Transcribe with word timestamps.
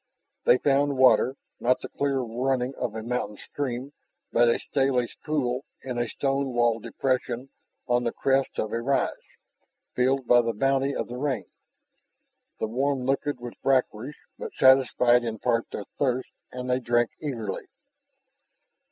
They 0.45 0.57
found 0.57 0.97
water, 0.97 1.35
not 1.59 1.81
the 1.81 1.87
clear 1.87 2.21
running 2.21 2.73
of 2.73 2.95
a 2.95 3.03
mountain 3.03 3.37
spring, 3.37 3.93
but 4.31 4.49
a 4.49 4.57
stalish 4.57 5.15
pool 5.23 5.63
in 5.83 5.99
a 5.99 6.09
stone 6.09 6.53
walled 6.53 6.81
depression 6.81 7.49
on 7.87 8.03
the 8.03 8.11
crest 8.11 8.57
of 8.57 8.71
a 8.73 8.81
rise, 8.81 9.13
filled 9.95 10.25
by 10.25 10.41
the 10.41 10.53
bounty 10.53 10.95
of 10.95 11.07
the 11.07 11.17
rain. 11.19 11.45
The 12.59 12.67
warm 12.67 13.05
liquid 13.05 13.39
was 13.39 13.53
brackish, 13.61 14.15
but 14.39 14.55
satisfied 14.55 15.23
in 15.23 15.37
part 15.37 15.69
their 15.69 15.85
thirst, 15.99 16.31
and 16.51 16.67
they 16.67 16.79
drank 16.79 17.11
eagerly. 17.21 17.67